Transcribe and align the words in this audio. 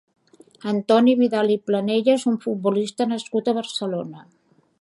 Antoni 0.71 1.13
Vidal 1.19 1.53
i 1.57 1.59
Planella 1.71 2.15
és 2.21 2.27
un 2.33 2.41
futbolista 2.47 3.11
nascut 3.15 3.51
a 3.55 3.59
Barcelona. 3.63 4.29